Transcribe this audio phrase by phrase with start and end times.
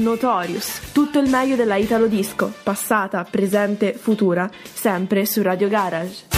[0.00, 6.29] Notorious, tutto il meglio della Italo Disco, passata, presente, futura, sempre su Radio Garage.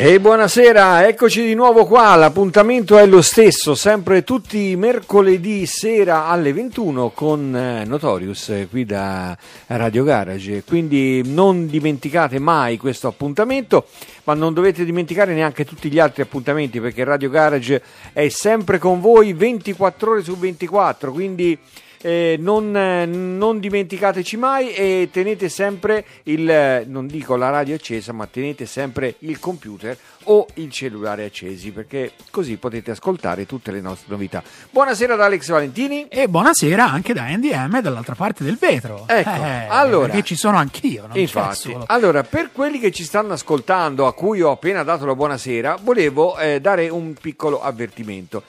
[0.00, 6.26] E buonasera, eccoci di nuovo qua, l'appuntamento è lo stesso, sempre tutti i mercoledì sera
[6.26, 13.86] alle 21 con eh, Notorious qui da Radio Garage, quindi non dimenticate mai questo appuntamento,
[14.22, 17.82] ma non dovete dimenticare neanche tutti gli altri appuntamenti perché Radio Garage
[18.12, 21.58] è sempre con voi 24 ore su 24, quindi
[22.00, 27.74] eh, non, eh, non, dimenticateci mai e tenete sempre il, eh, non dico la radio
[27.74, 33.70] accesa, ma tenete sempre il computer o il cellulare accesi perché così potete ascoltare tutte
[33.70, 34.42] le nostre novità.
[34.70, 39.04] Buonasera da Alex Valentini e buonasera anche da NDM dall'altra parte del vetro.
[39.06, 41.06] Ecco, eh, allora, che ci sono anch'io.
[41.06, 45.14] Non infatti, allora per quelli che ci stanno ascoltando, a cui ho appena dato la
[45.14, 48.42] buonasera, volevo eh, dare un piccolo avvertimento.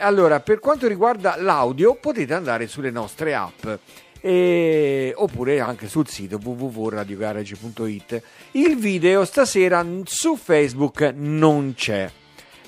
[0.00, 3.66] Allora, per quanto riguarda l'audio, potete andare sulle nostre app.
[4.22, 8.22] E, oppure anche sul sito www.radiogarage.it.
[8.52, 12.10] Il video stasera su Facebook non c'è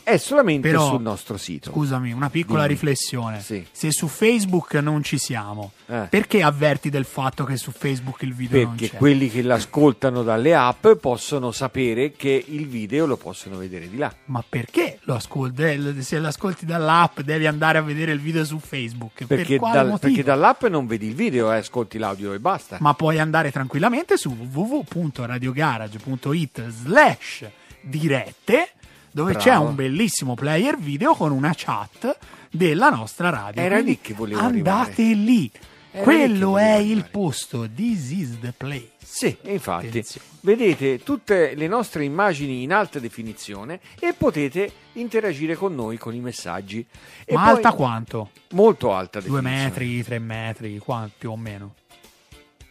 [0.05, 1.71] è solamente Però, sul nostro sito.
[1.71, 2.75] Scusami, una piccola Dimmi.
[2.75, 3.41] riflessione.
[3.41, 3.65] Sì.
[3.71, 6.07] Se su Facebook non ci siamo, Eh.
[6.11, 8.97] perché avverti del fatto che su Facebook il video non Perché c'è?
[8.99, 14.13] quelli che l'ascoltano dalle app possono sapere che il video lo possono vedere di là.
[14.27, 16.03] Ma perché lo ascolti?
[16.03, 19.25] Se lo ascolti dall'app devi andare a vedere il video su Facebook.
[19.27, 22.79] Perché, per dal- perché dall'app non vedi il video, eh, ascolti l'audio e basta.
[22.81, 27.45] Ma puoi andare tranquillamente su www.radiogarage.it slash
[27.81, 28.71] dirette
[29.13, 29.45] dove Bravo.
[29.49, 32.17] c'è un bellissimo player video con una chat
[32.51, 33.63] della nostra radio.
[33.63, 35.15] Era Quindi lì che volevo Andate arrivare.
[35.15, 35.51] lì.
[35.95, 37.09] Era Quello è il arrivare.
[37.11, 37.69] posto.
[37.75, 38.91] This is the place.
[39.05, 39.89] Sì, infatti.
[39.89, 40.27] Attenzione.
[40.41, 46.21] Vedete tutte le nostre immagini in alta definizione e potete interagire con noi con i
[46.21, 46.85] messaggi.
[47.27, 48.31] E Ma alta quanto?
[48.53, 51.75] Molto alta Due metri, tre metri, qua, più o meno.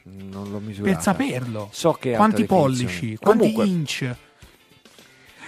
[0.03, 0.93] Non l'ho misurata.
[0.95, 1.69] Per saperlo.
[1.71, 4.15] So che Quanti pollici, quanti Comunque, inch.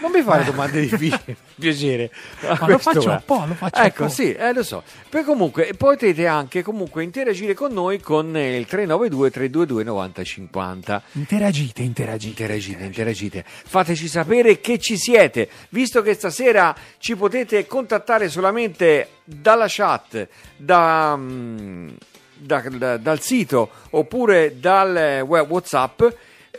[0.03, 2.11] Non mi fare domande difficili, piacere.
[2.41, 4.83] Ma lo faccio un po', lo faccio Ecco, sì, eh, lo so.
[5.07, 11.03] Poi comunque potete anche comunque interagire con noi con eh, il 392 322 9050.
[11.13, 12.41] Interagite, interagite.
[12.41, 13.45] Interagite, interagite.
[13.47, 20.27] Fateci sapere che ci siete, visto che stasera ci potete contattare solamente dalla chat,
[20.57, 21.89] da, mm,
[22.33, 26.03] da- da- dal sito oppure dal eh, web WhatsApp.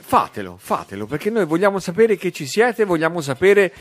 [0.06, 3.72] Fatelo, fatelo, perché noi vogliamo sapere che ci siete, vogliamo sapere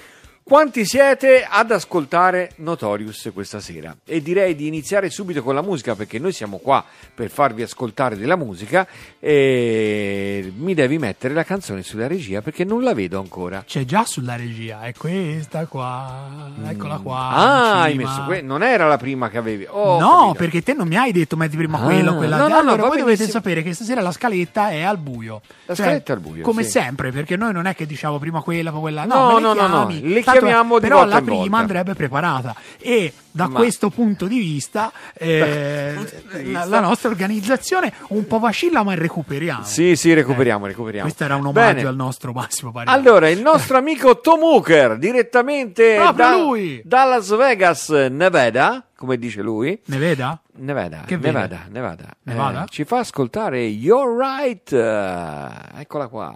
[0.44, 3.96] quanti siete ad ascoltare Notorious questa sera.
[4.06, 6.84] E direi di iniziare subito con la musica, perché noi siamo qua
[7.16, 8.86] per farvi ascoltare della musica
[9.20, 13.64] e mi devi mettere la canzone sulla regia perché non la vedo ancora.
[13.66, 17.30] C'è già sulla regia, è questa qua, eccola qua.
[17.30, 19.66] ah, in hai messo que- non era la prima che avevi.
[19.70, 20.34] Oh, no, capito.
[20.36, 22.82] perché te non mi hai detto metti prima Ah, quello, quella no, no, no, allora
[22.84, 23.32] va voi dovete benissimo.
[23.42, 25.42] sapere che stasera la scaletta è al buio.
[25.66, 26.70] La Cioè, scaletta è al buio, Come sì.
[26.72, 29.06] sempre, perché noi non è che diciamo prima quella, poi quella.
[29.06, 31.58] No, No, no, no, no, le chiamiamo di Però volta la in prima volta.
[31.58, 32.56] andrebbe preparata.
[32.80, 36.66] E da Ma- questo punto di vista, eh, punto di la, vista.
[36.66, 39.64] la nostra organizzazione un po' vacilla, ma recuperiamo.
[39.64, 41.06] Sì, sì, recuperiamo, recuperiamo.
[41.06, 41.88] Questo era un omaggio Bene.
[41.88, 42.98] al nostro Massimo Pariani.
[42.98, 46.82] Allora, il nostro amico Tom Hooker, direttamente da, lui.
[46.86, 49.80] da Las Vegas, Nevada, come dice lui.
[49.86, 50.40] Ne veda?
[50.56, 51.32] Nevada, Che vede?
[51.32, 52.06] Nevada, Nevada.
[52.24, 52.64] Nevada?
[52.66, 54.72] Eh, ci fa ascoltare You're Right.
[54.72, 56.36] eh, eccola qua.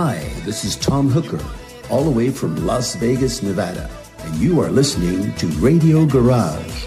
[0.00, 1.44] Hi, this is Tom Hooker,
[1.90, 3.90] all the way from Las Vegas, Nevada,
[4.20, 6.86] and you are listening to Radio Garage.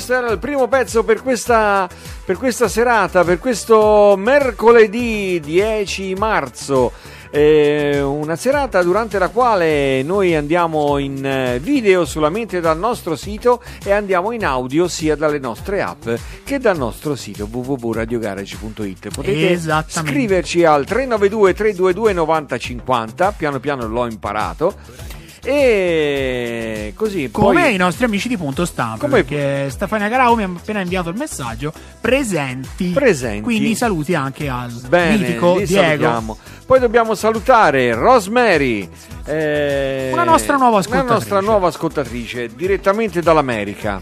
[0.00, 1.86] Questo era il primo pezzo per questa,
[2.24, 6.90] per questa serata, per questo mercoledì 10 marzo.
[7.30, 13.62] Eh, una serata durante la quale noi andiamo in eh, video solamente dal nostro sito
[13.84, 16.08] e andiamo in audio sia dalle nostre app
[16.44, 25.19] che dal nostro sito www.radiogarage.it potete scriverci al 392 322 9050 piano piano l'ho imparato
[25.42, 28.98] e così Come poi i nostri amici di Punto Stampa.
[28.98, 31.72] Come- Perché Stefania Garau mi ha appena inviato il messaggio.
[32.00, 32.90] Presenti.
[32.90, 33.42] Presenti.
[33.42, 35.72] Quindi saluti anche al Bene, mitico Diego.
[35.72, 36.38] salutiamo.
[36.66, 38.88] Poi dobbiamo salutare Rosemary,
[39.24, 44.00] eh, Una nostra nuova Una nostra nuova ascoltatrice direttamente dall'America,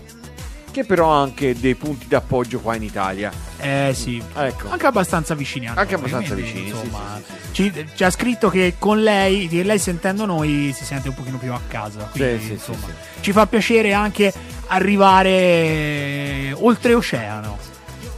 [0.71, 3.31] che però ha anche dei punti d'appoggio qua in Italia.
[3.59, 4.23] Eh sì.
[4.35, 4.69] Ecco.
[4.71, 7.21] Anche abbastanza vicini Anche noi, abbastanza vicini, sì, Insomma,
[7.53, 11.39] ci, ci ha scritto che con lei, che lei sentendo noi, si sente un pochino
[11.39, 12.09] più a casa.
[12.13, 14.33] Quindi, Sì, sì, insomma, sì, ci fa piacere anche
[14.69, 17.59] arrivare oltreoceano.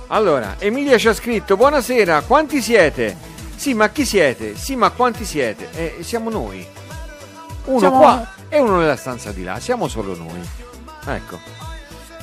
[0.09, 3.17] Allora, Emilia ci ha scritto: Buonasera, quanti siete?
[3.55, 4.57] Sì, ma chi siete?
[4.57, 5.69] Sì, ma quanti siete?
[5.75, 6.67] Eh, siamo noi.
[7.67, 10.41] Uno Siamo- qua e uno nella stanza di là, siamo solo noi.
[11.07, 11.39] Ecco.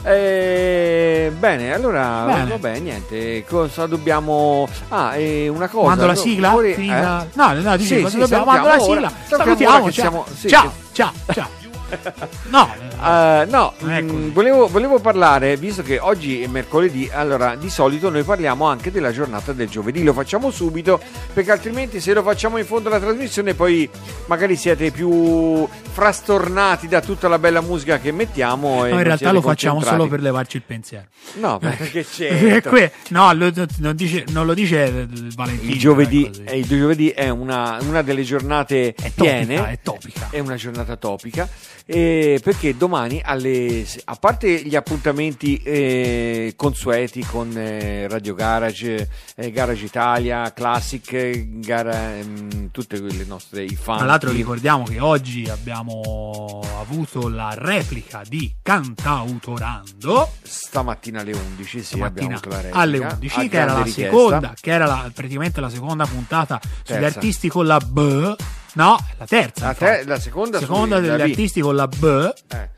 [0.03, 2.49] Eh, bene, allora Bene.
[2.49, 3.43] vabbè, niente.
[3.45, 4.67] Cosa dobbiamo.
[4.89, 5.87] Ah, e una cosa.
[5.89, 6.49] Mando la sigla?
[6.51, 7.01] vorrei- eh?
[7.33, 8.45] No, no, dici Sì, sì, dobbiamo?
[8.45, 9.11] Mando la sigla.
[9.27, 9.91] Salutiamo ciao.
[9.91, 11.47] siamo- sì, ciao, che- ciao, ciao.
[12.50, 18.10] No, Eh, no, mm, volevo, volevo parlare, visto che oggi è mercoledì, allora di solito
[18.10, 21.00] noi parliamo anche della giornata del giovedì, lo facciamo subito,
[21.34, 23.88] perché altrimenti se lo facciamo in fondo alla trasmissione poi
[24.25, 28.79] magari siete più frastornati da tutta la bella musica che mettiamo.
[28.79, 31.06] No, in realtà lo facciamo solo per levarci il pensiero.
[31.36, 32.62] No, perché Perché c'è...
[32.63, 35.72] qui- no, lo- non, dice- non lo dice Valentino.
[35.72, 39.56] Il giovedì, eh, il giovedì è una, una delle giornate È piene.
[39.56, 40.27] topica, è topica.
[40.32, 41.48] È una giornata topica
[41.89, 49.51] eh, perché domani alle a parte gli appuntamenti eh, consueti con eh, Radio Garage, eh,
[49.51, 53.98] Garage Italia, Classic, eh, gara, ehm, tutte le nostre i fan.
[53.98, 62.00] Tra l'altro ricordiamo che oggi abbiamo avuto la replica di Cantautorando stamattina alle 11, sì,
[62.01, 64.17] abbiamo stamattina avuto la replica, alle a 11 che era la richiesta.
[64.17, 67.06] seconda che era la- praticamente la seconda puntata sugli Terza.
[67.20, 68.36] artisti con la B
[68.74, 72.75] no la terza La, te- la seconda, seconda degli artisti con la B Eh.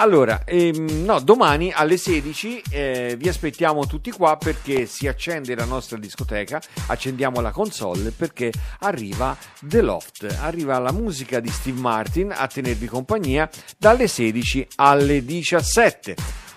[0.00, 5.64] Allora, ehm, no, domani alle 16 eh, vi aspettiamo tutti qua perché si accende la
[5.64, 12.32] nostra discoteca, accendiamo la console perché arriva The Loft, arriva la musica di Steve Martin
[12.32, 16.14] a tenervi compagnia dalle 16 alle 17.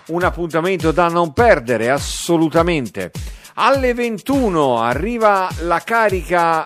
[0.08, 3.10] Un appuntamento da non perdere assolutamente.
[3.54, 6.64] Alle 21 arriva la carica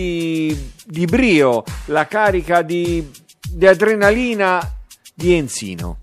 [0.00, 3.10] di, di brio, la carica di,
[3.48, 4.60] di adrenalina
[5.14, 6.00] di Enzino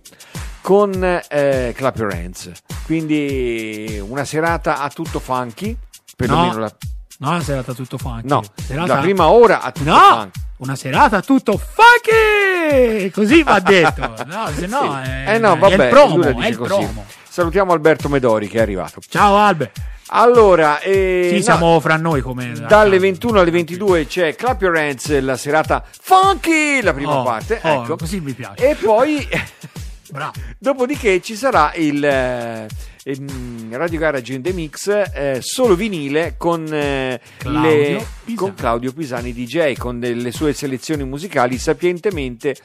[0.62, 0.92] con
[1.30, 2.52] eh, Clap Your Hands.
[2.86, 5.78] Quindi una serata a tutto funky,
[6.18, 6.60] perlomeno No.
[6.62, 6.76] la,
[7.20, 8.96] no una serata tutto funky no, serata...
[8.96, 10.40] la prima ora a tutto no funky.
[10.58, 15.10] una serata tutto funky così va detto no se no Sì.
[15.10, 16.70] è, eh no, è vabbè, il promo è il così.
[16.74, 19.00] promo Salutiamo Alberto Medori che è arrivato.
[19.08, 19.72] ciao Albe
[20.16, 24.78] Allora, eh, sì no, siamo fra noi come dalle 21 alle 22 c'è Clap Your
[24.78, 27.96] Hands, la serata funky, la prima Oh, parte, oh, ecco.
[27.96, 29.28] così mi piace E poi
[30.12, 32.68] bravo Dopodiché ci sarà il eh,
[33.04, 38.36] ehm, Radio Garage in the Mix eh, solo vinile con, eh, Claudio le- Pisani.
[38.36, 42.56] con Claudio Pisani DJ con le sue selezioni musicali sapientemente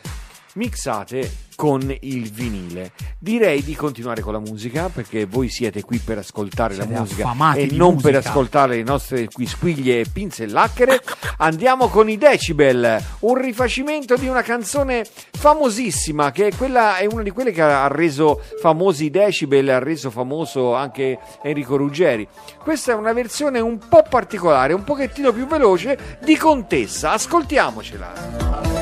[0.55, 2.93] mixate con il vinile.
[3.19, 7.55] Direi di continuare con la musica perché voi siete qui per ascoltare Siete la musica
[7.57, 8.29] e non per musica.
[8.29, 11.03] ascoltare le nostre quisquiglie e pinze e lacchere.
[11.39, 17.23] Andiamo con i Decibel, un rifacimento di una canzone famosissima che è, quella, è una
[17.23, 22.29] di quelle che ha reso famosi i Decibel, ha reso famoso anche Enrico Ruggeri.
[22.63, 27.11] Questa è una versione un po' particolare, un pochettino più veloce di Contessa.
[27.11, 28.78] Ascoltiamocela.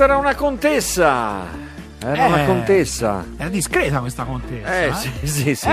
[0.00, 1.68] Questa era una contessa.
[2.02, 3.26] Era una Eh, contessa.
[3.36, 4.74] Era discreta questa contessa.
[4.74, 4.94] Eh eh?
[4.94, 5.70] sì, sì, sì, Eh,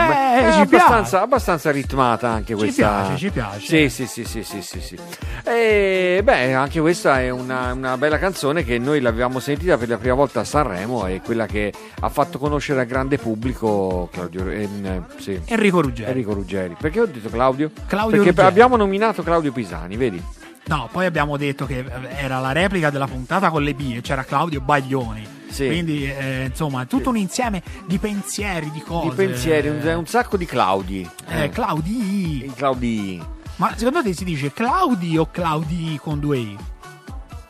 [0.49, 3.03] è ci abbastanza, abbastanza ritmata anche Ci questa.
[3.05, 3.59] piace, ci piace.
[3.59, 4.97] Sì, sì, sì, sì, sì, sì, sì.
[5.45, 9.97] E beh, anche questa è una, una bella canzone che noi l'avevamo sentita per la
[9.97, 15.05] prima volta a Sanremo e quella che ha fatto conoscere al grande pubblico Claudio, ehm,
[15.19, 16.09] sì, Enrico Ruggeri.
[16.09, 16.75] Enrico Ruggeri.
[16.77, 17.71] Perché ho detto Claudio?
[17.87, 18.47] Claudio Perché Ruggeri.
[18.47, 20.21] abbiamo nominato Claudio Pisani, vedi?
[20.67, 21.85] No, poi abbiamo detto che
[22.17, 25.25] era la replica della puntata con le bie, c'era Claudio Baglioni.
[25.49, 25.65] Sì.
[25.67, 29.07] Quindi, eh, insomma, tutto un insieme di pensieri, di cose.
[29.07, 31.09] I pensieri, un, un sacco di Claudi.
[31.29, 32.45] Eh, Claudi.
[32.45, 33.23] I Claudi.
[33.55, 36.57] Ma secondo te si dice Claudi o Claudi con due I?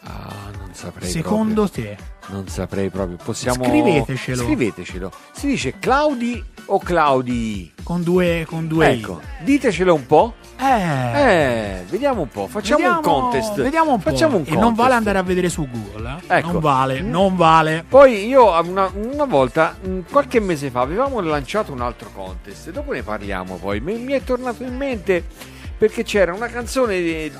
[0.04, 1.96] Ah, non saprei Secondo proprio.
[1.96, 1.98] te?
[2.28, 3.18] Non saprei proprio.
[3.22, 3.64] Possiamo.
[3.64, 4.44] Scrivetecelo.
[4.44, 5.12] Scrivetecelo.
[5.34, 7.74] Si dice Claudi o Claudi?
[7.84, 10.36] Con due, con due Ecco, ditecelo un po'.
[10.60, 11.22] Eh.
[11.22, 12.48] Eh, vediamo un po'.
[12.48, 13.62] Facciamo vediamo, un contest.
[13.62, 14.10] Vediamo un po'.
[14.10, 16.18] Facciamo un e non vale andare a vedere su Google.
[16.28, 16.38] Eh?
[16.38, 16.52] Ecco.
[16.54, 17.86] Non vale, non vale.
[17.88, 22.72] Poi io una, una volta, mh, qualche mese fa, avevamo lanciato un altro contest.
[22.72, 23.80] Dopo ne parliamo poi.
[23.80, 25.24] Mi, mi è tornato in mente
[25.78, 27.32] perché c'era una canzone di-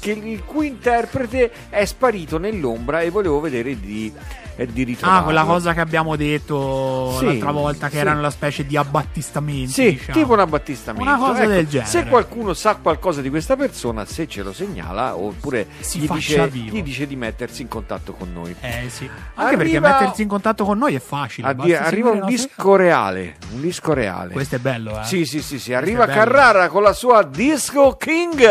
[0.00, 4.12] che il cui interprete è sparito nell'ombra e volevo vedere di,
[4.58, 5.20] eh, di ritrovarlo.
[5.20, 7.98] Ah, quella cosa che abbiamo detto Sì, l'altra volta, che sì.
[8.00, 9.68] erano una specie di abbattistamenti.
[9.68, 10.18] Sì, diciamo.
[10.18, 11.08] tipo un abbattistamento.
[11.08, 11.88] Una cosa Ecco, del genere.
[11.88, 16.48] Se qualcuno sa qualcosa di questa persona, se ce lo segnala, oppure Si gli, dice,
[16.50, 18.54] gli dice di mettersi in contatto con noi.
[18.60, 19.08] Eh sì.
[19.34, 21.46] Anche perché Arriva- mettersi in contatto con noi è facile.
[21.48, 23.36] Addi- arriva un disco reale.
[23.52, 24.32] Un disco reale.
[24.32, 25.04] Questo è bello, eh.
[25.04, 25.72] Sì, sì, sì, sì.
[25.72, 26.06] Arriva.
[26.06, 28.44] Carrara con la sua Disco King.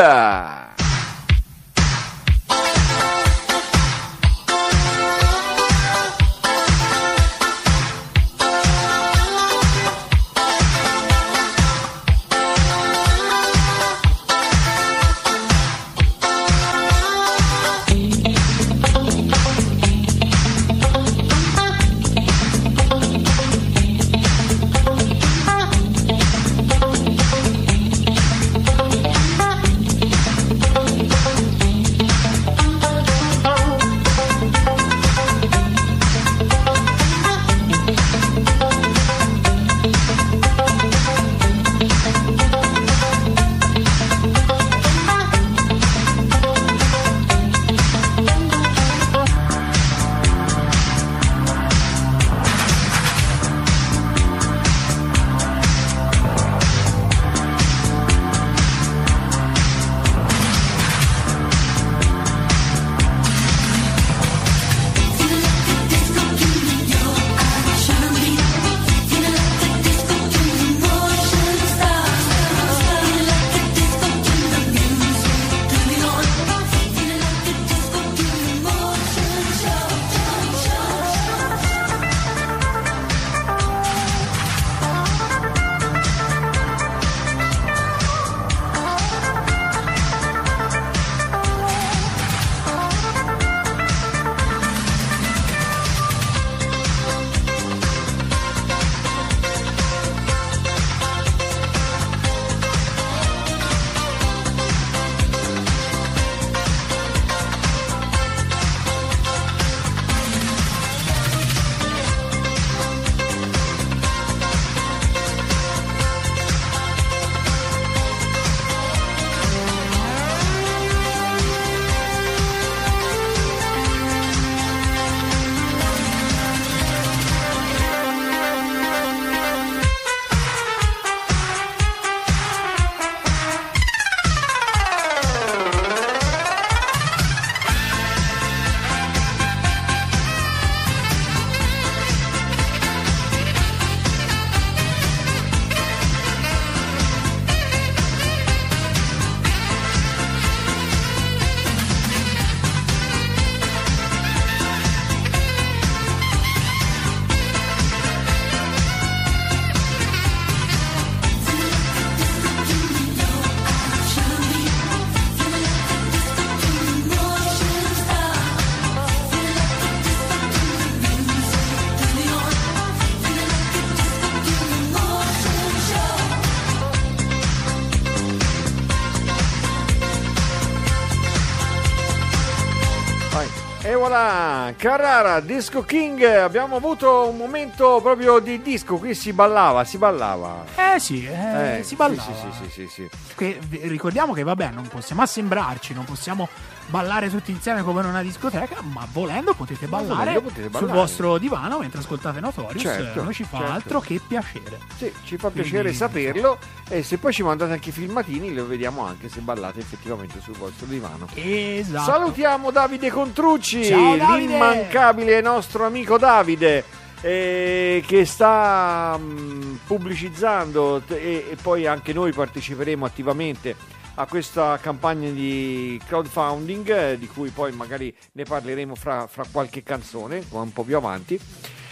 [184.78, 190.64] Carrara, Disco King, abbiamo avuto un momento proprio di disco, qui si ballava, si ballava.
[190.76, 192.22] Eh sì, eh, Eh, si ballava.
[192.22, 193.10] Sì, sì, sì, sì, sì.
[193.36, 196.48] Che- ricordiamo che vabbè, non possiamo assembrarci, non possiamo
[196.90, 200.92] ballare tutti insieme come in una discoteca, ma volendo potete ballare, volendo potete sul ballare.
[200.94, 202.82] vostro divano mentre ascoltate Notorious.
[202.82, 203.74] Certo, non ci fa certo.
[203.74, 204.80] altro che piacere.
[204.98, 206.58] Sì, ci fa Quindi, piacere saperlo
[206.90, 210.56] e se poi ci mandate anche i filmatini lo vediamo anche se ballate effettivamente sul
[210.56, 211.28] vostro divano.
[211.34, 212.12] Esatto.
[212.12, 214.48] Salutiamo Davide Contrucci, Ciao, Davide!
[214.48, 216.84] l'immancabile nostro amico Davide.
[217.20, 223.76] eh, che sta mh, pubblicizzando t- e, e poi anche noi parteciperemo attivamente
[224.20, 229.84] a questa campagna di crowdfunding eh, di cui poi magari ne parleremo fra, fra qualche
[229.84, 231.40] canzone un po' più avanti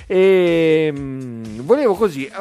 [0.08, 2.32] e mh, volevo così eh,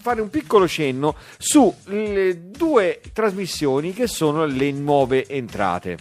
[0.00, 5.96] fare un piccolo cenno sulle due trasmissioni che sono le nuove entrate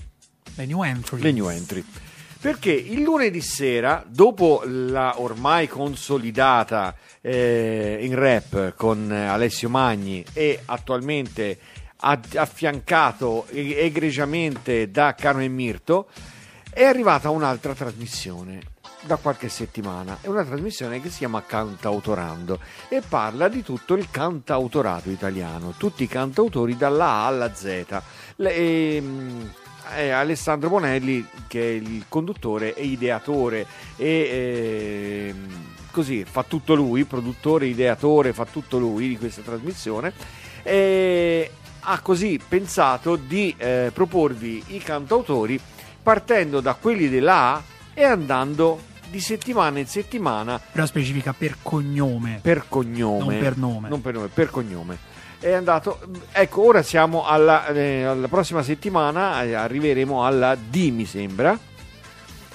[0.55, 1.21] Le new entry.
[1.21, 1.83] le new entry.
[2.41, 10.59] Perché il lunedì sera, dopo la ormai consolidata eh, in rap con Alessio Magni e
[10.65, 11.59] attualmente
[12.01, 16.07] affiancato e- egregiamente da Cano e Mirto,
[16.69, 18.59] è arrivata un'altra trasmissione
[19.01, 20.19] da qualche settimana.
[20.21, 26.03] È una trasmissione che si chiama Cantautorando e parla di tutto il cantautorato italiano, tutti
[26.03, 27.85] i cantautori dalla A alla Z.
[28.37, 29.53] Le- ehm,
[29.95, 33.65] è Alessandro Bonelli che è il conduttore e ideatore
[33.97, 35.47] e ehm,
[35.91, 40.13] così fa tutto lui, produttore, ideatore, fa tutto lui di questa trasmissione
[40.63, 45.59] e ha così pensato di eh, proporvi i cantautori
[46.01, 47.63] partendo da quelli della A
[47.93, 52.39] e andando di settimana in settimana Però specifica per cognome.
[52.41, 53.33] per cognome.
[53.33, 53.89] Non per nome.
[53.89, 54.97] Non per nome, per cognome.
[55.39, 55.99] È andato.
[56.31, 59.43] Ecco, ora siamo alla, eh, alla prossima settimana.
[59.43, 61.57] eh, arriveremo alla D, mi sembra.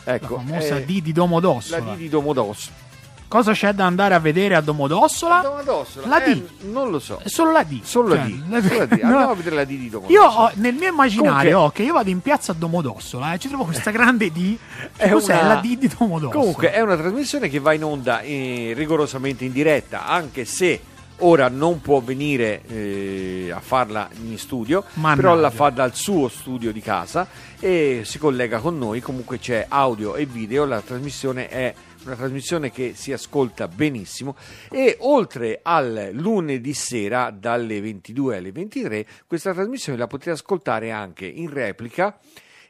[0.05, 1.85] Ecco, la famosa eh, D di Domodossola.
[1.85, 2.86] La D di Domodossola.
[3.29, 5.41] Cosa c'è da andare a vedere a Domodossola?
[5.43, 6.07] Domodossola.
[6.07, 6.43] La eh, D.
[6.71, 7.19] non lo so.
[7.23, 7.81] È solo la D.
[7.83, 8.63] Solo la Cioè, D.
[8.69, 8.91] Solo la D.
[9.03, 9.07] no.
[9.09, 10.31] Andiamo a vedere la D di Io Domodossola.
[10.45, 13.49] ho, nel mio immaginario Comunque- ho che io vado in piazza a Domodossola e ci
[13.49, 14.57] trovo questa grande D.
[14.97, 16.39] È Cos'è una- la D di Domodossola?
[16.39, 20.81] Comunque è una trasmissione che va in onda eh, rigorosamente in diretta, anche se
[21.21, 25.21] ora non può venire eh, a farla in studio, Mannaggia.
[25.23, 27.27] però la fa dal suo studio di casa
[27.59, 31.75] e si collega con noi, comunque c'è audio e video, la trasmissione è
[32.07, 34.37] una trasmissione che si ascolta benissimo
[34.71, 41.27] e oltre al lunedì sera dalle 22 alle 23 questa trasmissione la potete ascoltare anche
[41.27, 42.19] in replica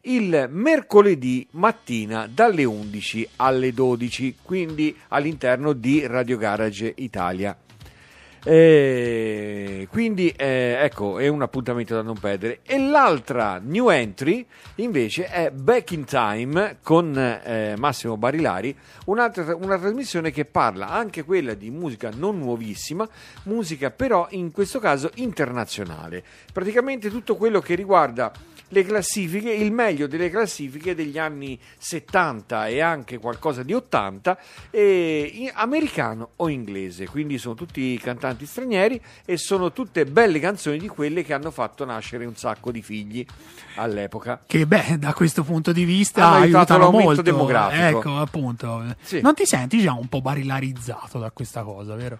[0.02, 7.56] il mercoledì mattina dalle 11 alle 12, quindi all'interno di Radio Garage Italia.
[8.48, 12.60] Eh, quindi eh, ecco è un appuntamento da non perdere.
[12.62, 19.76] E l'altra new entry invece è Back in Time con eh, Massimo Barilari un'altra, una
[19.76, 23.08] trasmissione che parla anche quella di musica non nuovissima
[23.44, 26.22] musica però in questo caso internazionale.
[26.52, 28.30] Praticamente tutto quello che riguarda
[28.68, 34.38] le classifiche, il meglio delle classifiche degli anni 70 e anche qualcosa di 80,
[34.70, 40.78] e in- americano o inglese, quindi sono tutti cantanti stranieri e sono tutte belle canzoni
[40.78, 43.24] di quelle che hanno fatto nascere un sacco di figli
[43.76, 44.42] all'epoca.
[44.46, 47.22] Che beh, da questo punto di vista Hanno aiutato l'aumento molto.
[47.22, 47.98] demografico.
[47.98, 48.84] Ecco, appunto.
[49.00, 49.20] Sì.
[49.20, 52.18] Non ti senti già un po' barilarizzato da questa cosa, vero?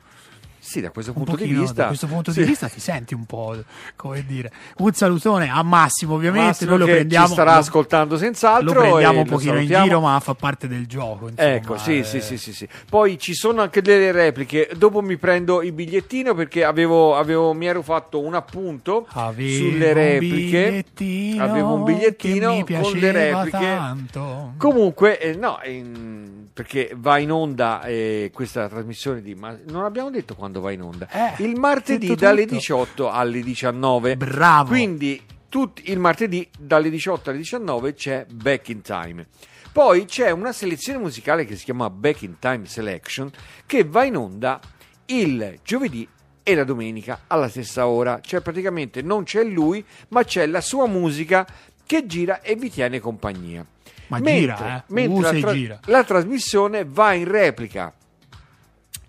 [0.66, 1.83] Sì, da questo Un punto di pochino, vista.
[1.83, 2.40] da questo punto sì.
[2.40, 3.57] di vista ti senti un po',
[3.94, 8.16] come dire, un salutone a Massimo ovviamente, Massimo noi lo prendiamo ci starà lo- ascoltando
[8.16, 8.72] senz'altro.
[8.74, 11.29] Lo prendiamo un pochino in giro, ma fa parte del gioco.
[11.29, 12.05] insomma, Ecco, sì, eh.
[12.05, 12.68] sì, sì, sì, sì.
[12.90, 14.68] Poi ci sono anche delle repliche.
[14.76, 19.88] Dopo mi prendo il bigliettino perché avevo, avevo- mi ero fatto un appunto Avevo sulle
[19.88, 20.35] un repliche.
[20.66, 23.59] bigliettino Avevo un bigliettino con le repliche.
[23.59, 24.52] tanto.
[24.57, 29.35] Comunque, eh, no, in- perché va in onda eh, questa trasmissione di.
[29.35, 31.09] Ma non abbiamo detto quando va in onda.
[31.11, 32.55] Eh, il martedì dalle tutto.
[32.55, 34.16] 18 alle 19.
[34.16, 34.69] Bravo.
[34.69, 39.27] Quindi tut- il martedì dalle 18 alle 19 c'è Back in Time.
[39.73, 43.31] Poi c'è una selezione musicale che si chiama Back in Time Selection
[43.66, 44.59] che va in onda
[45.07, 46.09] il giovedì
[46.42, 48.21] e la domenica alla stessa ora.
[48.23, 51.47] Cioè praticamente non c'è lui, ma c'è la sua musica
[51.85, 53.64] che gira e vi tiene compagnia.
[54.09, 54.83] Ma Mentre- gira, eh.
[54.92, 55.81] mentre la, tra- gira.
[55.87, 57.92] la trasmissione va in replica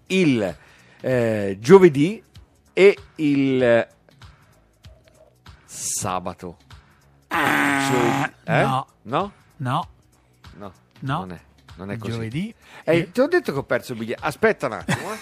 [0.07, 0.55] il
[1.01, 2.21] eh, giovedì
[2.73, 3.87] e il
[5.65, 6.57] sabato.
[7.27, 8.61] Giovedì- eh?
[8.63, 8.87] no.
[9.03, 9.31] No?
[9.57, 9.87] No,
[10.57, 10.73] No.
[10.99, 11.19] No.
[11.19, 11.39] Non è,
[11.75, 12.11] non è così.
[12.11, 12.53] giovedì.
[12.83, 14.23] Eh, ti ho detto che ho perso il biglietto.
[14.25, 15.13] Aspetta un attimo.
[15.13, 15.17] eh.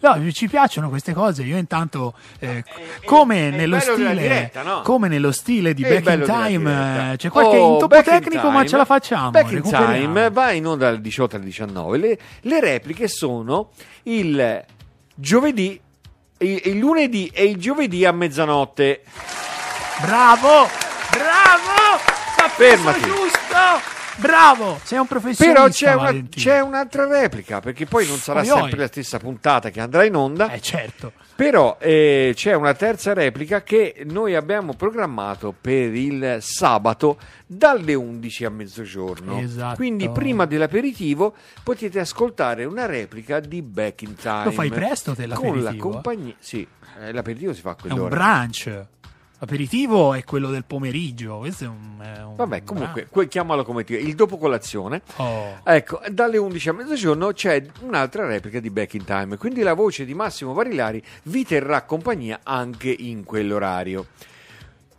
[0.00, 1.42] No, ci piacciono queste cose.
[1.42, 2.62] Io intanto, eh,
[3.04, 4.80] come, è nello il bello della stile, diretta, no?
[4.82, 8.50] come nello stile di È Back in Time, eh, c'è qualche Oh, intoppo in tecnico,
[8.50, 9.30] ma ce la facciamo.
[9.30, 9.62] Back in.
[9.62, 11.98] Time va in onda dalle 18 alle 19.
[11.98, 13.70] Le, le repliche sono
[14.04, 14.64] il
[15.14, 15.80] giovedì,
[16.38, 19.02] il, il lunedì e il giovedì a mezzanotte.
[20.02, 20.68] Bravo,
[21.10, 21.98] bravo!
[22.54, 23.00] Fermati.
[23.00, 23.97] Giusto!
[24.18, 24.78] Bravo!
[24.82, 25.60] Sei un professionista.
[25.60, 28.58] Però c'è, una- c'è un'altra replica, perché poi non sarà Oi, oi.
[28.60, 30.50] sempre la stessa puntata che andrà in onda.
[30.50, 31.12] Eh, certo.
[31.36, 38.44] Però eh, c'è una terza replica che noi abbiamo programmato per il sabato dalle 11
[38.44, 39.38] a mezzogiorno.
[39.38, 39.76] Esatto.
[39.76, 44.44] Quindi prima dell'aperitivo potete ascoltare una replica di Back in Time.
[44.44, 45.88] Lo fai presto te Con la l'aperitivo?
[45.90, 46.34] compagnia...
[46.40, 46.66] Sì,
[47.00, 48.16] eh, l'aperitivo si fa a È un quell'ora.
[48.16, 48.86] brunch.
[49.40, 51.38] L'aperitivo è quello del pomeriggio.
[51.38, 52.00] Questo è un.
[52.00, 55.02] è un Vabbè, comunque, que- chiamalo come ti il dopo colazione.
[55.16, 55.60] Oh.
[55.62, 60.04] Ecco, dalle 11 a mezzogiorno c'è un'altra replica di Back in Time, quindi la voce
[60.04, 64.06] di Massimo Varilari vi terrà compagnia anche in quell'orario.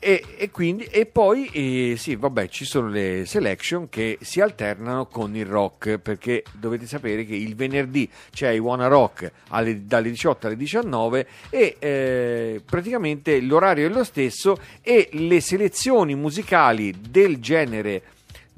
[0.02, 5.08] E, e quindi, e poi, eh, sì, vabbè, ci sono le selection che si alternano
[5.08, 10.10] con il rock, perché dovete sapere che il venerdì c'è i Wanna Rock alle- dalle
[10.10, 17.40] 18 alle 19 e eh, praticamente l'orario è lo stesso e le selezioni musicali del
[17.40, 18.02] genere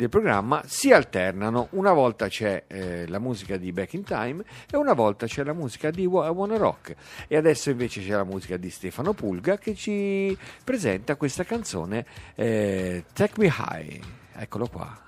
[0.02, 1.68] del programma si alternano.
[1.72, 5.54] Una volta c'è eh, la musica di Back in Time e una volta c'è la
[5.54, 6.96] musica di Wanna Rock.
[7.28, 13.06] E adesso invece c'è la musica di Stefano Pulga che ci presenta questa canzone eh,
[13.14, 14.04] Take Me High.
[14.34, 15.00] Eccolo qua.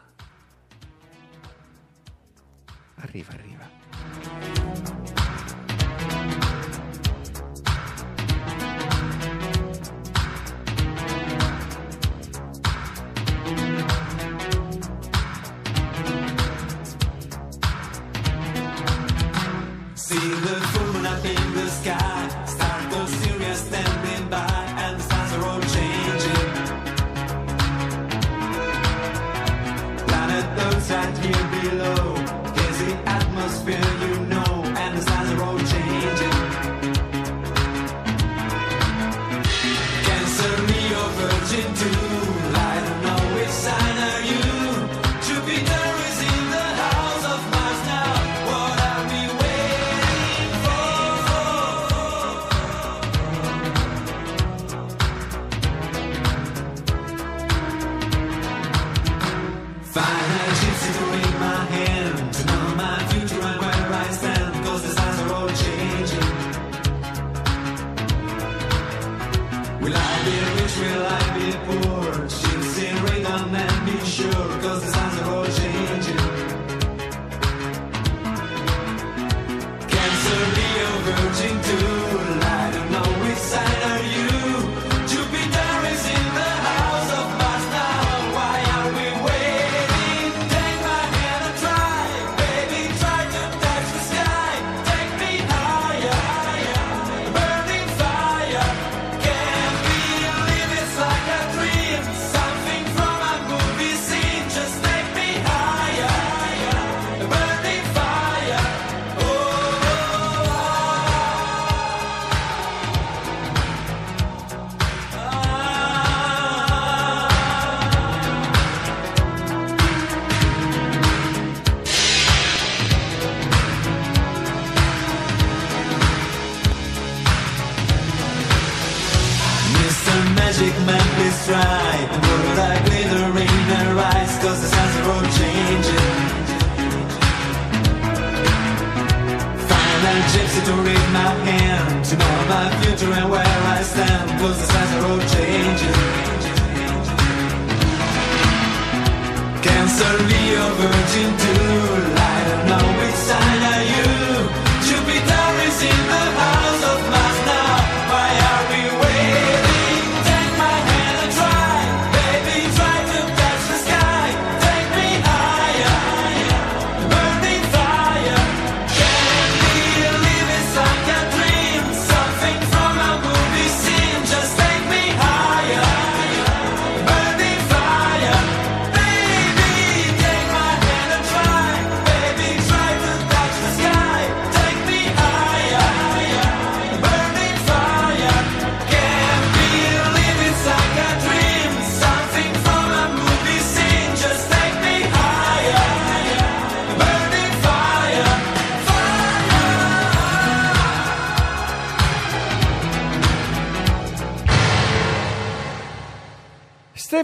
[2.97, 4.62] Arriva, arriva.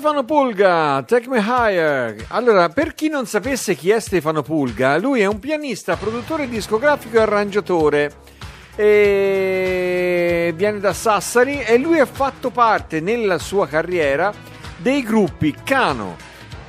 [0.10, 2.26] Stefano Pulga, Take Me Higher.
[2.30, 7.18] Allora, per chi non sapesse chi è Stefano Pulga, lui è un pianista, produttore discografico
[7.18, 8.14] e arrangiatore.
[8.76, 14.34] E viene da Sassari e lui ha fatto parte nella sua carriera
[14.78, 16.16] dei gruppi Cano,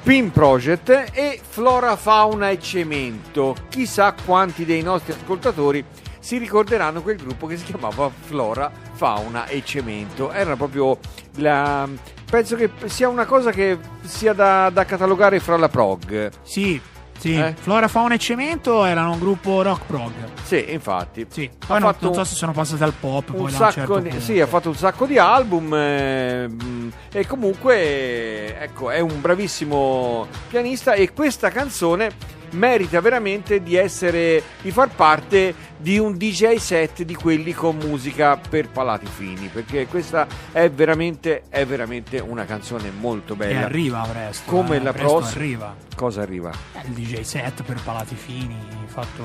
[0.03, 3.57] Pin Project e Flora, Fauna e Cemento.
[3.71, 5.83] Chissà quanti dei nostri ascoltatori
[6.19, 10.31] si ricorderanno quel gruppo che si chiamava Flora, Fauna e Cemento.
[10.31, 10.99] Era proprio
[11.37, 11.89] la...
[12.31, 16.31] Penso che sia una cosa che sia da, da catalogare fra la prog.
[16.43, 16.81] Sì,
[17.19, 17.35] sì.
[17.35, 17.55] Eh?
[17.61, 20.13] Flora, Fauna e Cemento erano un gruppo rock prog.
[20.43, 21.27] Sì, infatti.
[21.29, 21.51] Sì.
[21.67, 23.31] Poi no- fatto non so se sono passati al pop.
[23.31, 26.49] un poi da sacco un certo di, sì, ha fatto un sacco di album eh,
[26.49, 34.43] mh, e comunque ecco, è un bravissimo pianista e questa canzone merita veramente di essere
[34.63, 39.87] di far parte di un DJ set di quelli con musica per palati fini perché
[39.87, 44.51] questa è veramente è veramente una canzone molto E bella arriva presto.
[44.51, 45.77] Come eh, la presto prossima- arriva.
[45.97, 46.51] cosa arriva?
[46.75, 49.25] Eh, il DJ set per palati fini, fatto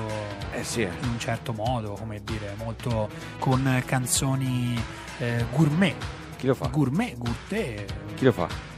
[0.52, 0.90] eh sì eh.
[1.02, 3.08] in un certo modo, come dire, molto
[3.38, 4.80] con canzoni
[5.18, 5.94] eh, gourmet.
[6.36, 6.66] chi lo fa?
[6.68, 7.84] Gourmet, gourmet.
[8.14, 8.75] chi lo fa?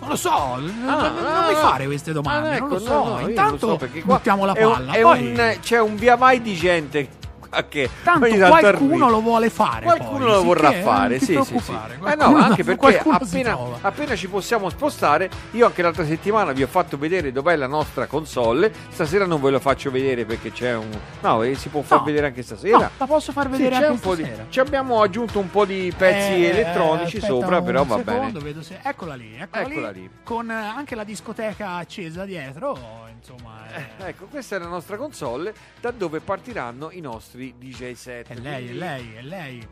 [0.00, 2.84] Non lo so, non, Ah, non ah, mi fare queste domande, Ah, non lo ecco,
[2.84, 2.92] so.
[3.04, 4.92] no, no, Intanto so, buttiamo la un- palla.
[4.92, 7.08] è poi, un- c'è un via vai di gente
[7.48, 9.08] qua che tanto qualcuno arriva.
[9.08, 9.84] lo vuole fare.
[9.84, 11.72] Qualcuno poi, lo vorrà sicché, fare, sì, sì, sì.
[12.06, 16.66] Eh no, anche perché appena, appena ci possiamo spostare, io anche l'altra settimana vi ho
[16.66, 18.72] fatto vedere dov'è la nostra console.
[18.90, 20.88] Stasera non ve lo faccio vedere perché c'è un.
[21.20, 22.04] No, eh, si può far No.
[22.04, 22.76] vedere anche stasera.
[22.78, 25.50] No, la posso far Sì, vedere c'è anche un po' di- ci abbiamo aggiunto un
[25.50, 28.62] po' di pezzi Eh, elettronici sopra, però va secondo, bene.
[28.62, 30.10] se- Eccola lì, eccola, Eccola lì, lì.
[30.22, 32.78] Con eh, anche la discoteca accesa dietro,
[33.18, 33.56] insomma.
[33.74, 38.28] eh, Ecco, questa è la nostra console da dove partiranno i nostri DJ set.
[38.28, 39.68] È lei, è lei, è lei.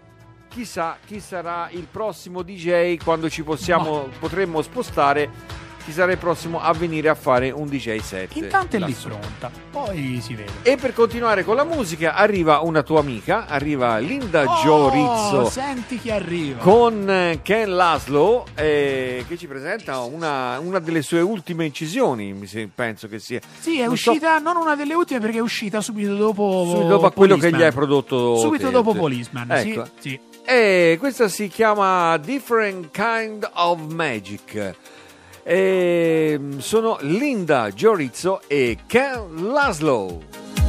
[0.49, 5.65] Chissà chi sarà il prossimo DJ quando ci possiamo, potremmo spostare.
[5.87, 8.35] Chi sarà il prossimo a venire a fare un DJ set?
[8.35, 10.51] Intanto è lì pronta, poi si vede.
[10.63, 16.01] E per continuare con la musica arriva una tua amica, arriva Linda Oh, Rizzo senti
[16.01, 16.59] chi arriva.
[16.61, 22.35] con Ken Laszlo eh, che ci presenta una, una delle sue ultime incisioni,
[22.75, 23.39] penso che sia.
[23.61, 26.89] Sì, è Non so- uscita non una delle ultime perché è uscita subito dopo subito
[26.89, 28.73] dopo quello che gli hai prodotto Subito te.
[28.73, 29.85] dopo Policeman, Ecco.
[30.01, 30.21] sì, sì.
[30.49, 34.75] E questa si chiama Different Kind of Magic.
[35.49, 40.66] E sono Linda Giorizzo e Ken Laszlo.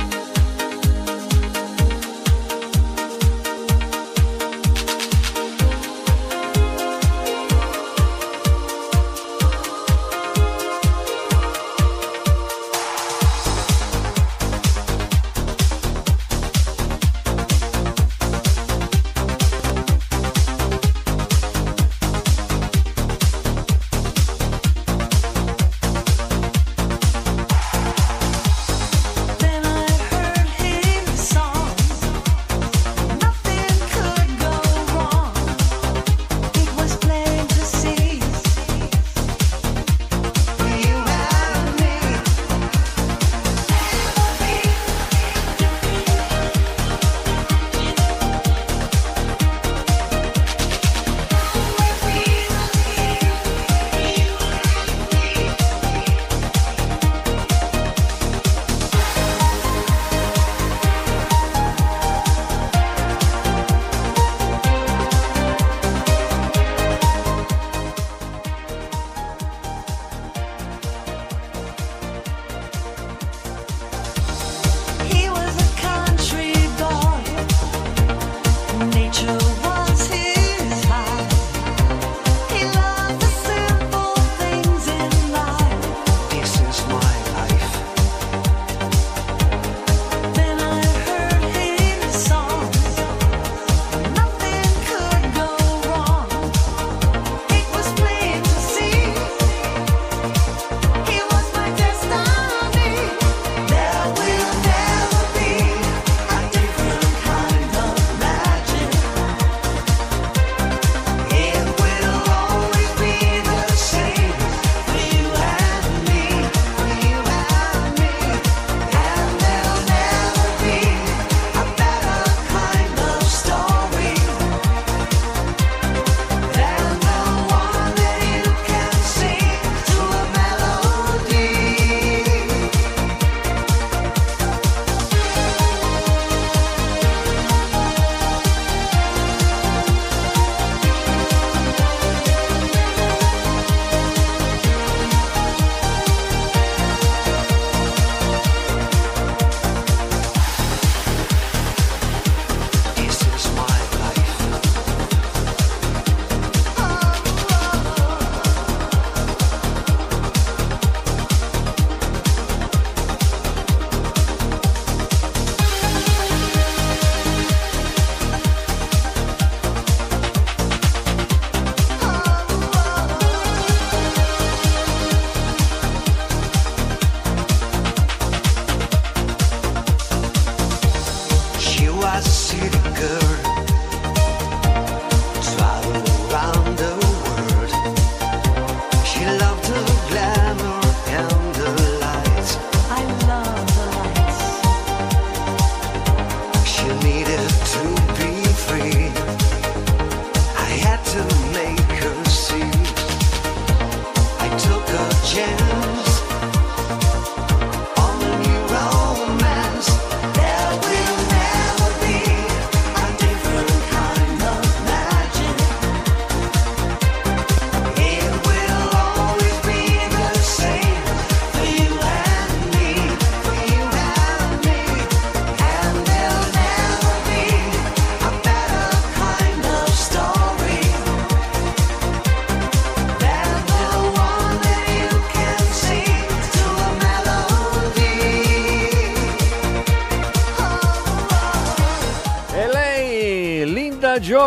[205.24, 205.97] 钱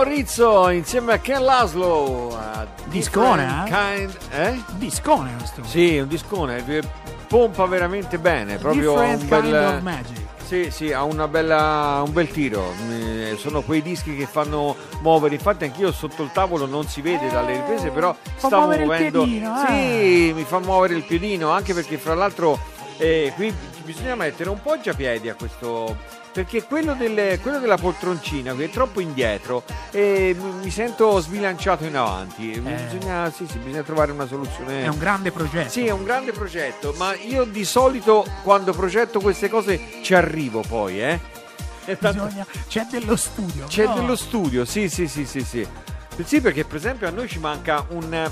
[0.02, 2.36] Rizzo insieme a Ken Laszlo.
[2.36, 4.62] a Discone, Different Kind, eh?
[4.76, 5.64] Discone questo.
[5.64, 6.64] Sì, un discone,
[7.26, 9.82] pompa veramente bene, proprio Different un kind of bel...
[9.82, 10.18] magic.
[10.44, 12.72] Sì, sì, ha una bella, un bel tiro.
[12.90, 15.36] Eh, Sono quei dischi che fanno muovere.
[15.36, 18.88] Infatti, anch'io sotto il tavolo non si vede dalle riprese, però fa stavo muovere il
[18.88, 19.22] muovendo.
[19.22, 20.32] piedino, sì, eh.
[20.34, 22.58] mi fa muovere il piedino, anche perché, fra l'altro,
[22.96, 26.18] eh, qui bisogna mettere un poggiapiedi a questo.
[26.42, 31.94] Perché quello, del- quello della poltroncina che è troppo indietro e mi sento sbilanciato in
[31.96, 32.58] avanti.
[32.58, 34.84] Bisogna, sì, sì, bisogna trovare una soluzione.
[34.84, 35.68] È un grande progetto.
[35.68, 40.62] Sì, è un grande progetto, ma io di solito quando progetto queste cose ci arrivo
[40.66, 41.20] poi, eh.
[41.98, 43.66] Tanto- Bisogna- C'è dello studio.
[43.66, 43.94] C'è no?
[43.94, 45.66] dello studio, sì, sì, sì, sì, sì.
[46.24, 48.30] Sì, perché per esempio a noi ci manca un-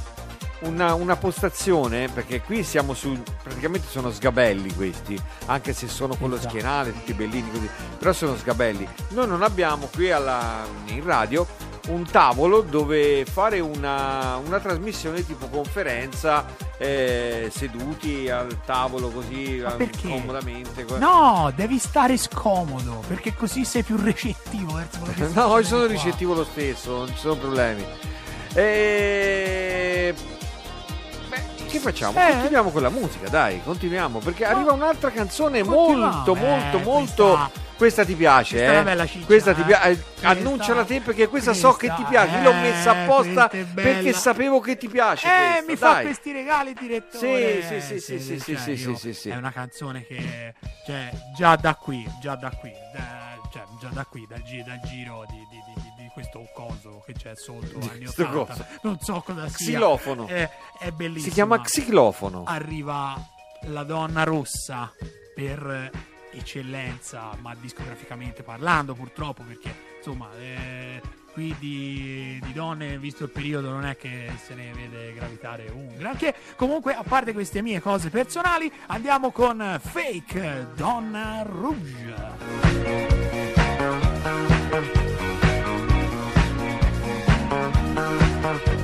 [0.61, 6.29] una, una postazione, perché qui siamo su, praticamente sono sgabelli questi, anche se sono con
[6.31, 6.51] lo Esatto.
[6.51, 8.87] schienale, tutti bellini così, però sono sgabelli.
[9.11, 11.47] Noi non abbiamo qui alla- in radio
[11.89, 16.45] un tavolo dove fare una, una trasmissione tipo conferenza
[16.77, 20.85] eh, seduti al tavolo così eh, comodamente.
[20.99, 25.93] No, devi stare scomodo perché così sei più recettivo verso No, io sono qua.
[25.93, 27.87] ricettivo lo stesso, non ci sono problemi.
[28.53, 30.15] E...
[31.69, 32.19] Che facciamo?
[32.19, 32.31] Eh.
[32.31, 34.55] Continuiamo con la musica, dai, continuiamo, perché No.
[34.57, 37.25] arriva un'altra canzone Continuiamo, molto, eh, molto, molto...
[37.29, 38.81] questa- Questa ti piace, questa è eh?
[38.81, 39.65] una bella ciccia, Questa ti eh.
[39.65, 39.87] piace.
[40.03, 42.37] Questa- Annunciala te perché questa, so che ti questa, piace.
[42.39, 45.27] Io l'ho messa eh, apposta questa perché sapevo che ti piace.
[45.29, 46.05] Eh, questa, mi fa dai.
[46.07, 47.63] questi regali, direttore.
[47.63, 49.29] Sì, sì, sì, sì, sì, sì, cioè, sì, sì.
[49.29, 50.55] È una canzone che,
[50.87, 54.81] cioè, già da qui, già da qui, da- cioè, già da qui, dal, gi- dal
[54.81, 55.88] giro di- di- di
[56.19, 58.67] questo coso che c'è sotto, anni questo 80, coso.
[58.83, 59.77] non so cosa sia.
[59.77, 60.27] Xilofono.
[60.27, 60.51] È,
[60.81, 61.29] è bellissimo.
[61.29, 62.43] Si chiama xilofono.
[62.45, 63.17] Arriva
[63.67, 64.93] la donna rossa
[65.33, 65.93] per
[66.33, 71.01] eccellenza, ma discograficamente parlando purtroppo, perché insomma eh,
[71.33, 75.95] qui di, di donne, visto il periodo, non è che se ne vede gravitare un
[75.97, 76.35] granché.
[76.57, 82.17] Comunque, a parte queste mie cose personali, andiamo con Fake Donna Rouge.
[88.49, 88.78] I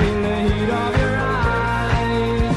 [0.00, 2.56] in the heat of your eyes.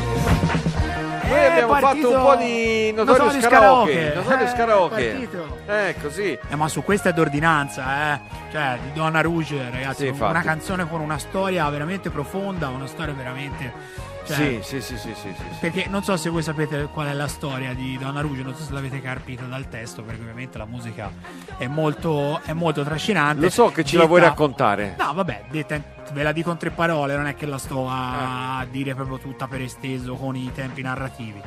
[1.27, 3.91] Noi abbiamo partito- fatto un po' di Notorious Notorious Karaoke.
[3.93, 4.13] Karaoke.
[4.15, 5.29] Notorious Eh, Karaoke.
[5.69, 6.37] Eh, così.
[6.49, 8.19] Eh, ma su questa è d'ordinanza, eh.
[8.51, 13.13] Cioè, di Donna Rouge, ragazzi, Sì, una canzone con una storia veramente profonda, una storia
[13.13, 13.71] veramente
[14.25, 15.57] Cioè, Sì, sì, sì, sì, sì, sì, sì.
[15.59, 18.63] Perché non so se voi sapete qual è la storia di Donna Rouge, non so
[18.63, 21.11] se l'avete carpito dal testo, perché ovviamente la musica
[21.57, 23.41] è molto, è molto trascinante.
[23.41, 24.95] Lo so che ce la vuoi raccontare.
[24.97, 28.65] No, vabbè, ve la dico in tre parole, non è che la sto a, a
[28.65, 31.41] dire proprio tutta per esteso con i tempi narrativi.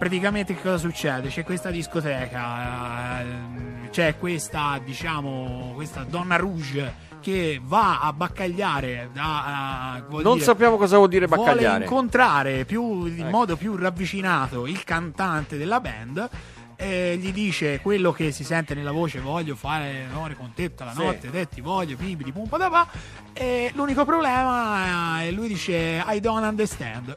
[0.00, 1.28] Praticamente che cosa succede?
[1.28, 10.02] C'è questa discoteca, ehm, c'è questa, diciamo, questa Donna Rouge che va a baccagliare da,
[10.08, 11.84] vuol Non dire- sappiamo cosa vuol dire vuole baccagliare.
[11.84, 13.28] incontrare più, in Ecco.
[13.28, 16.30] modo più ravvicinato il cantante della band
[16.76, 20.86] e gli dice quello che si sente nella voce voglio fare l'amore con te tutta
[20.86, 21.04] la Sì.
[21.04, 22.88] notte te ti voglio pibidi pum padapà
[23.34, 27.14] e l'unico problema è lui dice I don't understand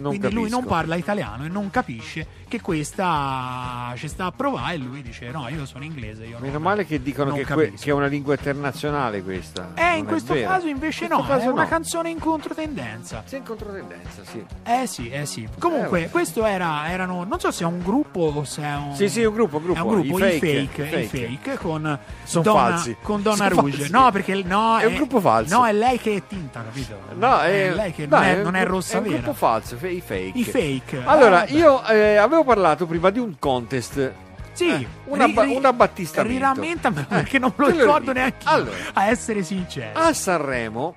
[0.00, 0.74] Non quindi lui non capisco.
[0.74, 5.48] parla italiano e non capisce che questa ci sta a provare e lui dice no
[5.48, 8.06] io sono inglese io Meno non- male che dicono che, que- capisco." che è una
[8.06, 9.70] lingua internazionale questa.
[9.74, 10.48] eh, in Non è questo vero.
[10.48, 11.68] caso invece In no, questo caso è una no.
[11.68, 13.22] canzone in controtendenza.
[13.26, 14.44] Sì, in controtendenza, sì.
[14.64, 15.48] Eh sì, eh sì.
[15.58, 18.94] Comunque, Eh, questo era, erano, non so se è un gruppo o se è un...
[18.94, 19.78] Sì, sì, un gruppo, un gruppo.
[19.78, 21.28] È un gruppo, I i fake, fake, i i fake.
[21.42, 22.96] fake, con, Son Donna, falsi.
[23.00, 23.76] con Donna Son Rouge.
[23.76, 23.92] falsi.
[23.92, 25.56] No, perché no, È un gruppo falso.
[25.56, 26.98] No, è lei che è tinta, capito?
[27.14, 29.16] No, è è, lei che dai, non, è, non è rossa è un vera.
[29.16, 30.32] gruppo falso, i fake.
[30.38, 31.02] I fake.
[31.04, 34.12] Allora, Eh, io eh, avevo parlato prima di un contest.
[34.52, 36.32] Sì, eh, una ri- ri- un abbattistamento.
[36.36, 38.76] Rirammentamelo Eh, perché non me lo ricordo neanche Allora.
[38.94, 39.98] a essere sincero.
[39.98, 40.94] A Sanremo,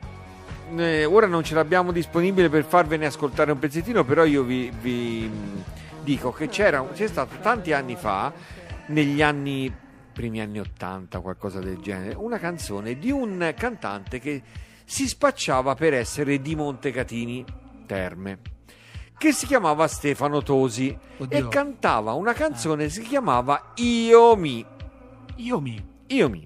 [0.75, 5.29] eh, ora non ce l'abbiamo disponibile per farvene ascoltare un pezzettino, però io vi, vi,
[5.31, 5.63] mh,
[6.03, 8.33] dico che c'era, c'è stato tanti anni fa,
[8.87, 9.73] negli anni,
[10.11, 14.41] primi anni 80, qualcosa del genere, una canzone di un cantante che
[14.83, 17.45] si spacciava per essere di Montecatini
[17.85, 18.39] Terme.
[19.23, 21.37] Che si chiamava Stefano Tosi Oddio.
[21.37, 24.65] e cantava una canzone che si chiamava Io mi.
[25.37, 25.81] Io mi...
[26.07, 26.45] Io mi.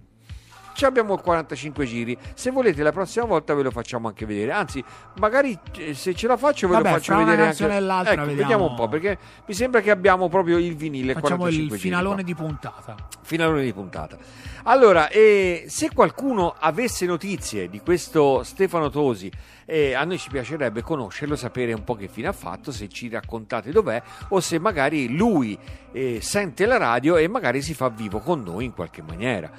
[0.76, 2.16] Ci abbiamo 45 giri.
[2.36, 4.52] Se volete, la prossima volta ve lo facciamo anche vedere.
[4.52, 4.84] Anzi,
[5.16, 7.84] magari eh, se ce la faccio, ve Vabbè, lo faccio fra una vedere canzone anche.
[7.84, 8.42] e l'altra ecco, vediamo.
[8.48, 8.88] vediamo un po'.
[8.88, 9.18] Perché
[9.48, 11.14] mi sembra che abbiamo proprio il vinile.
[11.14, 12.24] Facciamo 45 il giri finalone qua.
[12.24, 12.96] di puntata.
[13.24, 14.18] Finalone di puntata.
[14.66, 19.32] Allora, eh, se qualcuno avesse notizie di questo Stefano Tosi,
[19.70, 23.10] eh, a noi ci piacerebbe conoscerlo, sapere un po' che fine ha fatto, se ci
[23.10, 25.60] raccontate dov'è o se magari lui
[25.92, 29.52] eh, sente la radio e magari si fa vivo con noi in qualche maniera.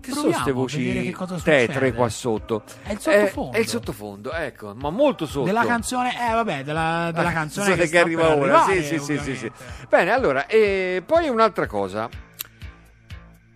[0.00, 2.62] Che sono Proviamo queste a vedere voci che tetre qua sotto?
[2.82, 3.52] È il sottofondo.
[3.56, 5.46] è il sottofondo, ecco, ma molto sotto.
[5.46, 8.64] Della canzone, eh vabbè, della, della Ah, canzone che, sta arriva ora.
[8.64, 9.50] arrivare, Sì, sì, sì, sì.
[9.88, 12.08] Bene, allora, e poi un'altra cosa.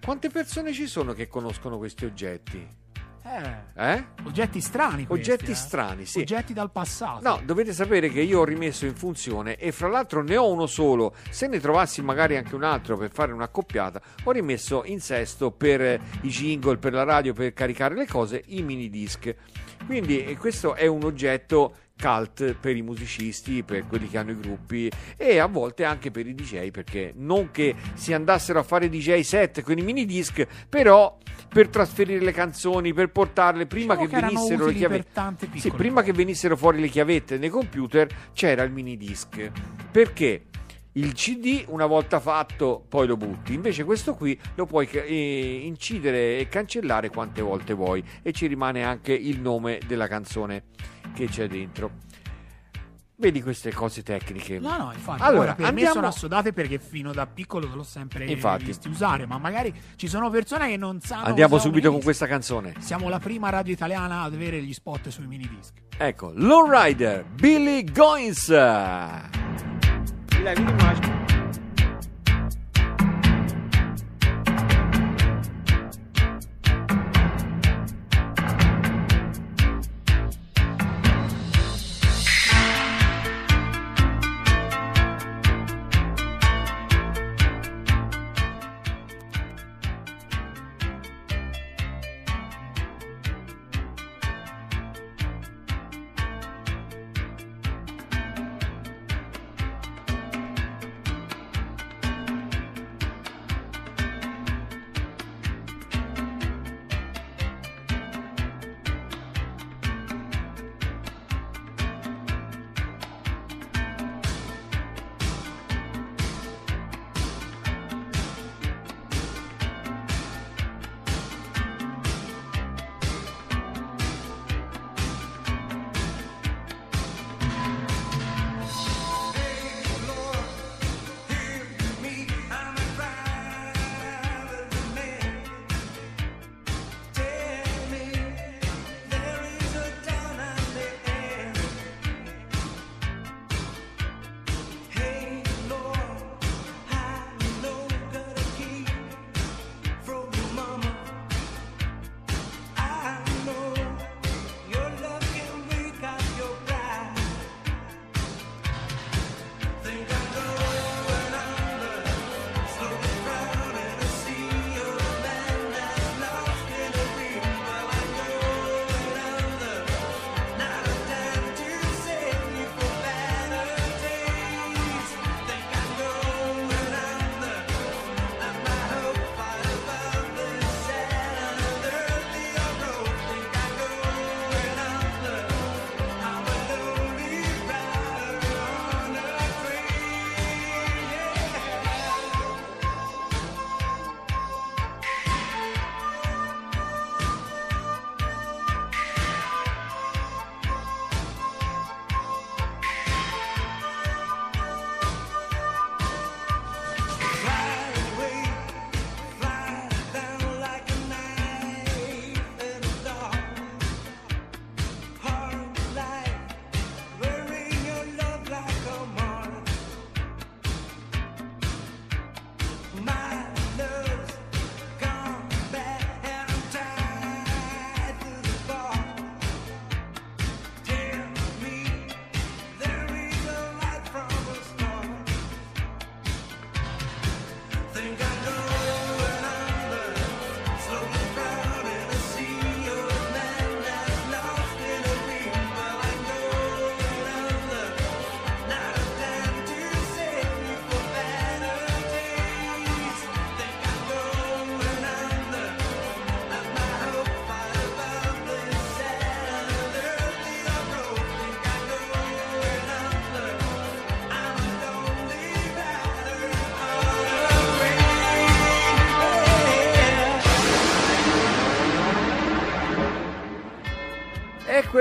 [0.03, 2.66] Quante persone ci sono che conoscono questi oggetti?
[3.30, 4.04] Eh, Eh?
[4.24, 5.54] oggetti strani questi, Oggetti eh.
[5.54, 6.20] strani, sì.
[6.20, 7.20] Oggetti dal passato.
[7.28, 10.66] No, dovete sapere che io ho rimesso in funzione e fra l'altro ne ho uno
[10.66, 11.14] solo.
[11.30, 15.80] Se ne trovassi magari anche un altro per fare un'accoppiata, ho rimesso in sesto per
[15.82, 19.34] eh, i jingle, per la radio, per caricare le cose, i mini disc.
[19.86, 24.38] Quindi eh, questo è un oggetto cult per i musicisti, per quelli che hanno i
[24.38, 28.88] gruppi e a volte anche per i DJ, perché non che si andassero a fare
[28.88, 31.18] DJ set con i mini disc, però
[31.49, 35.49] per trasferire le canzoni, per portarle prima Diciamo che, che venissero le chiavette.
[35.57, 39.51] Sì, prima che venissero fuori le chiavette nei computer c'era il mini disc.
[39.90, 40.44] Perché?
[40.92, 46.38] Il CD una volta fatto poi lo butti, invece questo qui lo puoi eh, incidere
[46.38, 50.64] e cancellare quante volte vuoi e ci rimane anche il nome della canzone
[51.18, 51.90] che c'è dentro.
[53.20, 54.60] Vedi queste cose tecniche.
[54.60, 57.82] No, no, infatti, Allora, ora per andiamo- me sono assodate perché fino da piccolo l'ho
[57.82, 58.66] sempre Infatti.
[58.66, 62.74] visti usare, ma magari ci sono persone che non sanno Andiamo subito con questa canzone.
[62.78, 65.72] Siamo la prima radio italiana ad avere gli spot sui mini disc.
[65.98, 68.50] Ecco, Lowrider, Billy Goins.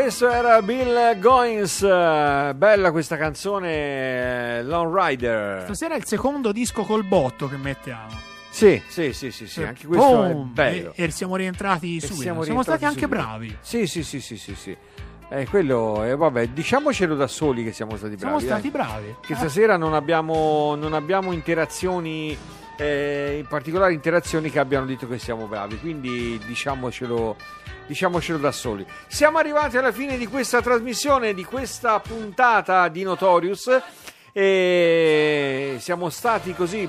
[0.02, 1.82] Questo era Bill Goins.
[1.82, 5.64] eh, Bella questa canzone, eh, Lone Rider.
[5.64, 8.12] Stasera è il secondo disco col botto che mettiamo.
[8.50, 10.54] Sì, sì, sì, sì, sì, anche questo è Boom!
[10.54, 10.94] bello.
[10.96, 12.22] E, e siamo rientrati subito.
[12.22, 13.22] siamo Siamo, stati rientrati anche subito.
[13.22, 13.58] bravi.
[13.60, 14.78] Sì, sì, sì, sì, sì, sì.
[15.30, 18.46] Eh, quello, eh, vabbè, diciamocelo da soli che siamo stati Siamo bravi.
[18.48, 18.72] stati dai.
[18.72, 19.16] bravi.
[19.26, 22.38] Che Eh, stasera non abbiamo, non abbiamo interazioni,
[22.78, 27.36] eh, in particolare interazioni che abbiano detto che siamo bravi, quindi diciamocelo,
[27.88, 28.86] diciamocelo da soli.
[29.08, 33.82] Siamo arrivati alla fine di questa trasmissione, di questa puntata di Notorious
[34.32, 36.88] e siamo stati così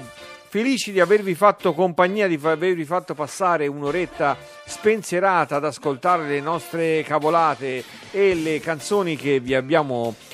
[0.51, 4.37] felici di avervi fatto compagnia, di avervi fatto passare un'oretta
[4.67, 10.28] spensierata ad ascoltare le nostre cavolate e le canzoni che vi abbiamo proposto.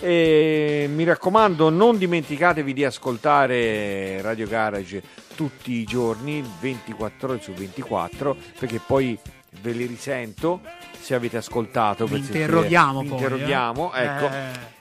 [0.00, 5.02] E mi raccomando, non dimenticatevi di ascoltare Radio Garage
[5.34, 9.18] tutti i giorni, 24 ore su 24, perché poi
[9.62, 10.60] ve li risento
[11.00, 12.06] se avete ascoltato.
[12.06, 14.02] Vi sentire- interroghiamo poi, interroghiamo, eh.
[14.02, 14.30] ecco.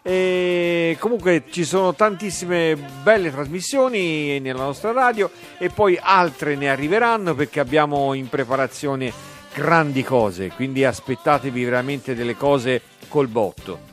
[0.04, 0.98] Eh.
[1.00, 7.60] Comunque ci sono tantissime belle trasmissioni nella nostra radio e poi altre ne arriveranno perché
[7.60, 9.12] abbiamo in preparazione
[9.54, 13.89] grandi cose, quindi aspettatevi veramente delle cose col botto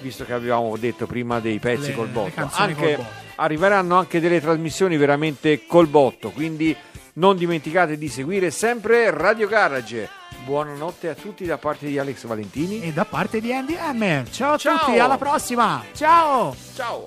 [0.00, 2.48] visto che avevamo detto prima dei pezzi le, col botto.
[2.52, 3.26] Anche, col botto.
[3.36, 6.76] Arriveranno anche delle trasmissioni veramente col botto, quindi
[7.14, 10.08] non dimenticate di seguire sempre Radio Garage.
[10.44, 14.24] Buonanotte a tutti da parte di Alex Valentini e da parte di Andy M.
[14.30, 14.78] Ciao a Ciao.
[14.78, 15.84] tutti, alla prossima.
[15.94, 16.56] Ciao.
[16.74, 17.06] Ciao.